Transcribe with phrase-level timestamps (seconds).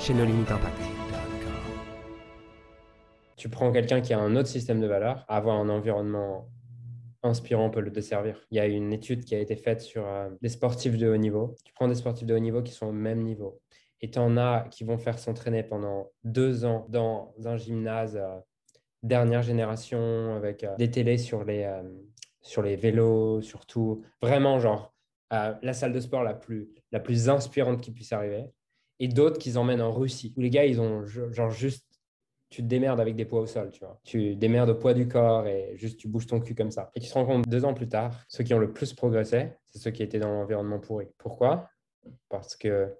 [0.00, 0.80] chez nos limites impact.
[3.36, 6.48] Tu prends quelqu'un qui a un autre système de valeurs, avoir un environnement
[7.22, 8.40] inspirant peut le desservir.
[8.50, 11.18] Il y a une étude qui a été faite sur euh, des sportifs de haut
[11.18, 11.54] niveau.
[11.66, 13.60] Tu prends des sportifs de haut niveau qui sont au même niveau.
[14.00, 18.38] Et tu en as qui vont faire s'entraîner pendant deux ans dans un gymnase euh,
[19.02, 21.70] dernière génération avec euh, des télés sur les,
[22.40, 24.02] sur les vélos, surtout.
[24.22, 24.94] Vraiment, genre,
[25.30, 28.46] la salle de sport la plus, la plus inspirante qui puisse arriver
[29.00, 31.86] et d'autres qu'ils emmènent en Russie, où les gars, ils ont genre juste,
[32.50, 33.98] tu te démerdes avec des poids au sol, tu vois.
[34.04, 36.90] Tu démerdes au poids du corps et juste tu bouges ton cul comme ça.
[36.94, 39.52] Et tu te rends compte deux ans plus tard, ceux qui ont le plus progressé,
[39.66, 41.06] c'est ceux qui étaient dans l'environnement pourri.
[41.16, 41.68] Pourquoi?
[42.28, 42.94] Parce que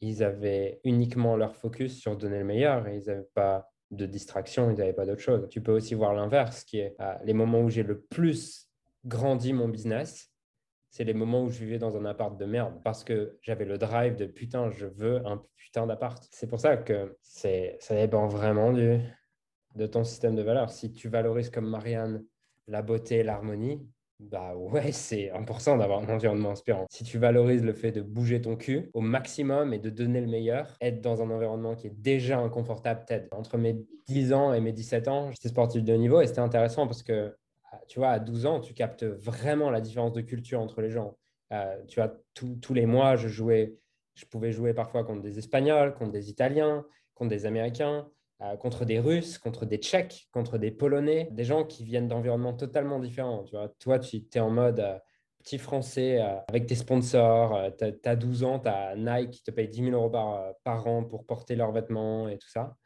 [0.00, 4.70] ils avaient uniquement leur focus sur donner le meilleur et ils n'avaient pas de distraction,
[4.70, 5.48] ils n'avaient pas d'autre chose.
[5.50, 8.68] Tu peux aussi voir l'inverse, qui est les moments où j'ai le plus
[9.04, 10.30] grandi mon business,
[10.90, 13.78] c'est les moments où je vivais dans un appart de merde parce que j'avais le
[13.78, 16.26] drive de putain, je veux un putain d'appart.
[16.30, 18.98] C'est pour ça que ça dépend vraiment du,
[19.74, 20.70] de ton système de valeurs.
[20.70, 22.24] Si tu valorises comme Marianne
[22.66, 23.86] la beauté, l'harmonie,
[24.20, 26.86] bah ouais, c'est important d'avoir un environnement inspirant.
[26.90, 30.26] Si tu valorises le fait de bouger ton cul au maximum et de donner le
[30.26, 33.28] meilleur, être dans un environnement qui est déjà inconfortable t'aide.
[33.30, 33.76] Entre mes
[34.08, 37.02] 10 ans et mes 17 ans, j'étais sportif de haut niveau et c'était intéressant parce
[37.02, 37.34] que
[37.88, 41.16] tu vois, à 12 ans, tu captes vraiment la différence de culture entre les gens.
[41.52, 43.74] Euh, tu vois, tous les mois, je jouais,
[44.14, 48.08] je pouvais jouer parfois contre des Espagnols, contre des Italiens, contre des Américains,
[48.42, 52.54] euh, contre des Russes, contre des Tchèques, contre des Polonais, des gens qui viennent d'environnements
[52.54, 53.44] totalement différents.
[53.44, 54.98] Tu vois, toi, tu es en mode euh,
[55.38, 56.18] petit français
[56.48, 59.90] avec tes sponsors, tu as, 12 ans, tu as Nike qui te paye 10 000
[59.92, 62.76] euros par, par an pour porter leurs vêtements et tout ça.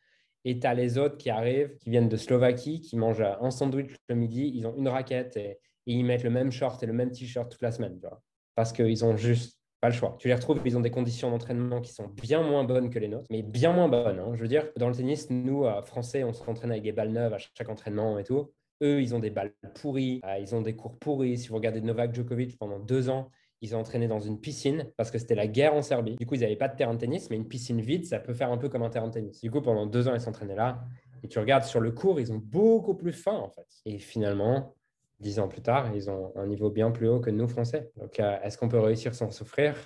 [0.45, 3.95] Et tu as les autres qui arrivent, qui viennent de Slovaquie, qui mangent un sandwich
[4.09, 7.11] le midi, ils ont une raquette et, ils mettent le même short et le même
[7.11, 7.99] t-shirt toute la semaine.
[7.99, 8.23] Tu vois,
[8.55, 10.17] parce qu'ils ont juste pas le choix.
[10.21, 13.09] Tu les retrouves, ils ont des conditions d'entraînement qui sont bien moins bonnes que les
[13.09, 14.21] nôtres, mais bien moins bonnes.
[14.21, 14.31] Hein.
[14.35, 17.35] Je veux dire, dans le tennis, nous, euh, Français, on s'entraîne avec des balles neuves
[17.35, 18.53] à chaque entraînement et tout.
[18.81, 21.37] Eux, ils ont des balles pourries, euh, ils ont des cours pourris.
[21.37, 23.29] Si vous regardez Novak Djokovic pendant deux ans,
[23.63, 26.17] ils ont entraîné dans une piscine parce que c'était la guerre en Serbie.
[26.17, 28.35] Du coup, ils n'avaient pas de terrain de tennis, mais une piscine vide, ça peut
[28.35, 29.41] faire un peu comme un terrain de tennis.
[29.41, 30.85] Du coup, pendant deux ans, ils s'entraînaient là.
[31.23, 33.69] Et tu regardes sur le cours, ils ont beaucoup plus faim, en fait.
[33.87, 34.75] Et finalement,
[35.21, 37.93] dix ans plus tard, ils ont un niveau bien plus haut que nous, Français.
[37.97, 39.77] Donc, euh, est-ce qu'on peut réussir sans souffrir?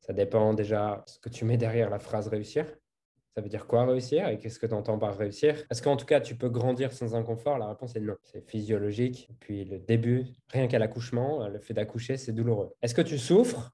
[0.00, 2.66] Ça dépend déjà ce que tu mets derrière la phrase réussir.
[3.34, 5.64] Ça veut dire quoi réussir et qu'est-ce que tu entends par réussir?
[5.68, 7.58] Est-ce qu'en tout cas tu peux grandir sans inconfort?
[7.58, 8.14] La réponse est non.
[8.22, 9.28] C'est physiologique.
[9.40, 12.72] Puis le début, rien qu'à l'accouchement, le fait d'accoucher, c'est douloureux.
[12.80, 13.72] Est-ce que tu souffres?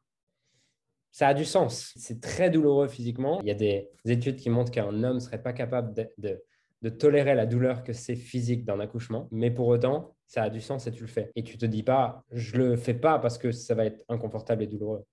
[1.12, 1.92] Ça a du sens.
[1.96, 3.40] C'est très douloureux physiquement.
[3.42, 6.40] Il y a des études qui montrent qu'un homme ne serait pas capable de,
[6.82, 9.28] de, tolérer la douleur que c'est physique d'un accouchement.
[9.30, 11.32] Mais pour autant, ça a du sens et tu le fais.
[11.36, 14.62] Et tu te dis pas, je le fais pas parce que ça va être inconfortable
[14.62, 15.04] et douloureux.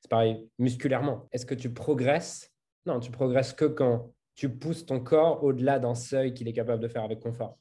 [0.00, 1.26] C'est pareil musculairement.
[1.32, 2.53] Est-ce que tu progresses
[2.86, 6.82] non, tu progresses que quand tu pousses ton corps au-delà d'un seuil qu'il est capable
[6.82, 7.58] de faire avec confort.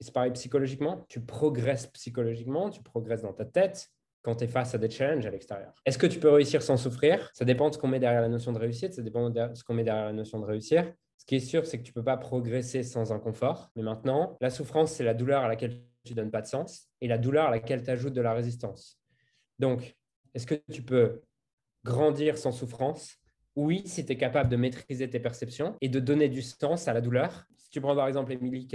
[0.00, 3.88] Et c'est pareil psychologiquement, tu progresses psychologiquement, tu progresses dans ta tête
[4.22, 5.72] quand tu es face à des challenges à l'extérieur.
[5.86, 7.30] Est-ce que tu peux réussir sans souffrir?
[7.32, 9.64] Ça dépend de ce qu'on met derrière la notion de réussite, ça dépend de ce
[9.64, 10.92] qu'on met derrière la notion de réussir.
[11.16, 13.70] Ce qui est sûr, c'est que tu ne peux pas progresser sans inconfort.
[13.74, 16.88] Mais maintenant, la souffrance, c'est la douleur à laquelle tu ne donnes pas de sens
[17.00, 19.00] et la douleur à laquelle tu ajoutes de la résistance.
[19.58, 19.96] Donc,
[20.34, 21.22] est-ce que tu peux
[21.84, 23.16] grandir sans souffrance?
[23.56, 26.92] Oui, si tu es capable de maîtriser tes perceptions et de donner du sens à
[26.92, 27.46] la douleur.
[27.56, 28.68] Si tu prends par exemple Émilie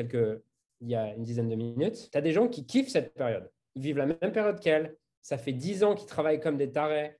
[0.83, 3.49] il y a une dizaine de minutes, tu as des gens qui kiffent cette période.
[3.75, 4.97] Ils vivent la même période qu'elle.
[5.21, 7.19] Ça fait dix ans qu'ils travaillent comme des tarés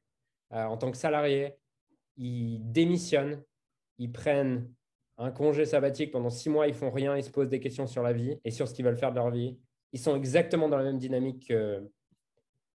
[0.51, 1.53] euh, en tant que salariés.
[2.17, 3.43] Ils démissionnent,
[3.99, 4.67] ils prennent
[5.19, 8.01] un congé sabbatique pendant six mois, ils font rien, ils se posent des questions sur
[8.01, 9.59] la vie et sur ce qu'ils veulent faire de leur vie.
[9.93, 11.87] Ils sont exactement dans la même dynamique que,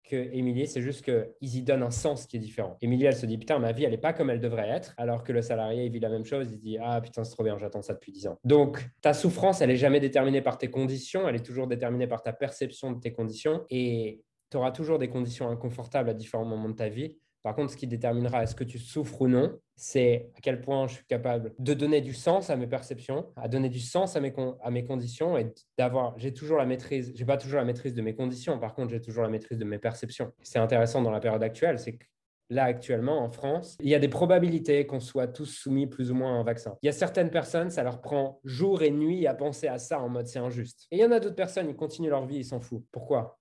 [0.04, 2.76] que Émilie, c'est juste qu'ils y donnent un sens qui est différent.
[2.82, 5.24] Émilie, elle se dit, putain, ma vie, elle n'est pas comme elle devrait être, alors
[5.24, 7.58] que le salarié, il vit la même chose, il dit, ah putain, c'est trop bien,
[7.58, 8.38] j'attends ça depuis 10 ans.
[8.44, 12.22] Donc, ta souffrance, elle n'est jamais déterminée par tes conditions, elle est toujours déterminée par
[12.22, 16.68] ta perception de tes conditions, et tu auras toujours des conditions inconfortables à différents moments
[16.68, 17.18] de ta vie.
[17.44, 20.86] Par contre, ce qui déterminera est-ce que tu souffres ou non, c'est à quel point
[20.86, 24.20] je suis capable de donner du sens à mes perceptions, à donner du sens à
[24.20, 27.92] mes, à mes conditions et d'avoir, j'ai toujours la maîtrise, j'ai pas toujours la maîtrise
[27.92, 30.32] de mes conditions, par contre, j'ai toujours la maîtrise de mes perceptions.
[30.40, 32.06] C'est intéressant dans la période actuelle, c'est que
[32.48, 36.14] là actuellement en France, il y a des probabilités qu'on soit tous soumis plus ou
[36.14, 36.78] moins à un vaccin.
[36.82, 40.00] Il y a certaines personnes, ça leur prend jour et nuit à penser à ça
[40.00, 40.86] en mode c'est injuste.
[40.90, 42.86] Et il y en a d'autres personnes, ils continuent leur vie, ils s'en foutent.
[42.90, 43.38] Pourquoi?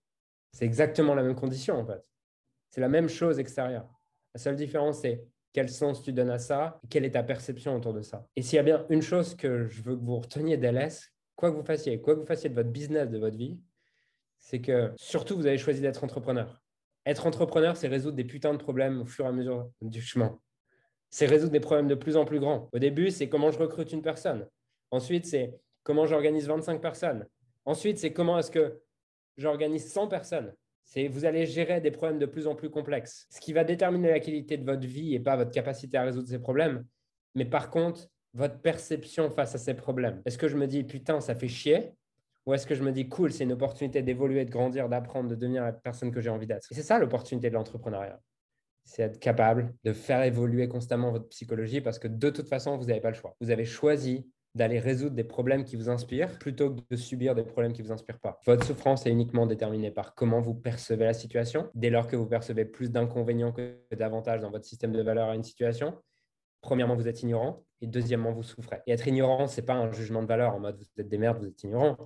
[0.51, 2.03] C'est exactement la même condition en fait.
[2.73, 3.87] C'est la même chose extérieure.
[4.33, 5.23] La seule différence, c'est
[5.53, 8.25] quel sens tu donnes à ça quelle est ta perception autour de ça.
[8.35, 11.51] Et s'il y a bien une chose que je veux que vous reteniez d'LS, quoi
[11.51, 13.59] que vous fassiez, quoi que vous fassiez de votre business, de votre vie,
[14.39, 16.63] c'est que surtout vous avez choisi d'être entrepreneur.
[17.05, 20.39] Être entrepreneur, c'est résoudre des putains de problèmes au fur et à mesure du chemin.
[21.11, 22.69] C'est résoudre des problèmes de plus en plus grands.
[22.73, 24.47] Au début, c'est comment je recrute une personne.
[24.89, 27.27] Ensuite, c'est comment j'organise 25 personnes.
[27.65, 28.81] Ensuite, c'est comment est-ce que
[29.37, 30.55] j'organise 100 personnes.
[30.93, 33.25] C'est vous allez gérer des problèmes de plus en plus complexes.
[33.31, 36.27] Ce qui va déterminer la qualité de votre vie et pas votre capacité à résoudre
[36.27, 36.85] ces problèmes,
[37.33, 40.21] mais par contre, votre perception face à ces problèmes.
[40.25, 41.93] Est-ce que je me dis putain, ça fait chier?
[42.45, 45.35] Ou est-ce que je me dis, cool, c'est une opportunité d'évoluer, de grandir, d'apprendre, de
[45.35, 46.67] devenir la personne que j'ai envie d'être?
[46.71, 48.19] Et c'est ça l'opportunité de l'entrepreneuriat.
[48.83, 52.85] C'est être capable de faire évoluer constamment votre psychologie parce que de toute façon, vous
[52.85, 53.35] n'avez pas le choix.
[53.39, 57.43] Vous avez choisi d'aller résoudre des problèmes qui vous inspirent plutôt que de subir des
[57.43, 58.39] problèmes qui ne vous inspirent pas.
[58.45, 61.69] Votre souffrance est uniquement déterminée par comment vous percevez la situation.
[61.73, 65.35] Dès lors que vous percevez plus d'inconvénients que d'avantages dans votre système de valeur à
[65.35, 65.97] une situation,
[66.61, 68.79] premièrement, vous êtes ignorant et deuxièmement, vous souffrez.
[68.87, 71.17] Et être ignorant, ce n'est pas un jugement de valeur en mode vous êtes des
[71.17, 71.97] merdes, vous êtes ignorant.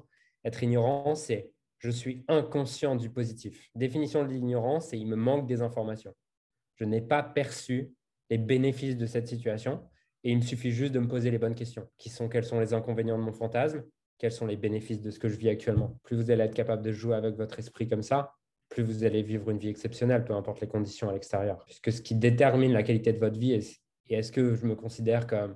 [0.44, 3.70] Être ignorant, c'est je suis inconscient du positif.
[3.76, 6.16] Définition de l'ignorance, c'est il me manque des informations.
[6.76, 7.94] Je n'ai pas perçu
[8.30, 9.84] les bénéfices de cette situation
[10.24, 12.60] et il me suffit juste de me poser les bonnes questions, qui sont quels sont
[12.60, 13.84] les inconvénients de mon fantasme,
[14.18, 16.00] quels sont les bénéfices de ce que je vis actuellement.
[16.04, 18.34] Plus vous allez être capable de jouer avec votre esprit comme ça,
[18.70, 21.64] plus vous allez vivre une vie exceptionnelle, peu importe les conditions à l'extérieur.
[21.66, 23.80] Puisque ce qui détermine la qualité de votre vie, est,
[24.10, 25.56] est-ce que je me considère comme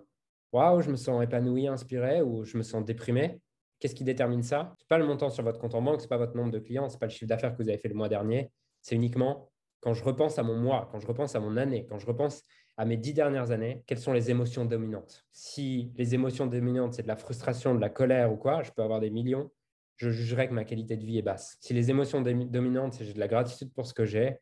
[0.52, 3.42] waouh, je me sens épanoui, inspiré, ou je me sens déprimé,
[3.82, 4.76] Qu'est-ce qui détermine ça?
[4.78, 6.52] Ce n'est pas le montant sur votre compte en banque, ce n'est pas votre nombre
[6.52, 8.52] de clients, ce n'est pas le chiffre d'affaires que vous avez fait le mois dernier.
[8.80, 11.98] C'est uniquement quand je repense à mon mois, quand je repense à mon année, quand
[11.98, 12.44] je repense
[12.78, 15.26] à mes dix dernières années, quelles sont les émotions dominantes?
[15.32, 18.82] Si les émotions dominantes, c'est de la frustration, de la colère ou quoi, je peux
[18.82, 19.52] avoir des millions,
[19.98, 21.58] je jugerais que ma qualité de vie est basse.
[21.60, 24.38] Si les émotions dominantes, c'est j'ai de la gratitude pour ce que j'ai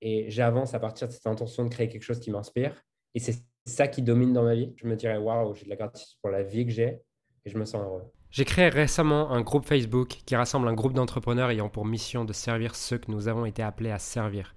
[0.00, 2.82] et j'avance à partir de cette intention de créer quelque chose qui m'inspire,
[3.14, 5.76] et c'est ça qui domine dans ma vie, je me dirais waouh, j'ai de la
[5.76, 7.00] gratitude pour la vie que j'ai
[7.44, 8.02] et je me sens heureux.
[8.30, 12.32] J'ai créé récemment un groupe Facebook qui rassemble un groupe d'entrepreneurs ayant pour mission de
[12.32, 14.56] servir ceux que nous avons été appelés à servir.